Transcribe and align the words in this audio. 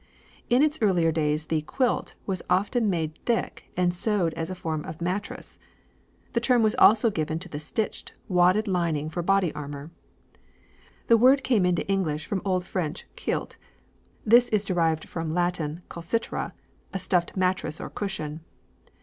In 0.49 0.63
its 0.63 0.79
earlier 0.81 1.11
days 1.11 1.45
the 1.45 1.61
"quilt" 1.61 2.15
was 2.25 2.41
often 2.49 2.89
made 2.89 3.19
thick 3.27 3.65
and 3.77 3.95
sewed 3.95 4.33
as 4.33 4.49
a 4.49 4.55
form 4.55 4.83
of 4.83 4.99
mattress. 4.99 5.59
The 6.33 6.39
term 6.39 6.63
was 6.63 6.73
also 6.79 7.11
given 7.11 7.37
to 7.37 7.55
a 7.55 7.59
stitched, 7.59 8.13
wadded 8.27 8.67
lining 8.67 9.11
for 9.11 9.21
body 9.21 9.53
armour. 9.53 9.91
"The 11.05 11.17
word 11.17 11.43
came 11.43 11.67
into 11.67 11.87
English 11.87 12.25
from 12.25 12.41
old 12.43 12.65
French 12.65 13.05
cuilte. 13.15 13.57
This 14.25 14.49
is 14.49 14.65
derived 14.65 15.07
from 15.07 15.35
Latin 15.35 15.83
culcitra, 15.87 16.53
a 16.91 16.97
stuffed 16.97 17.37
mattress 17.37 17.79
or 17.79 17.91
cushion. 17.91 18.41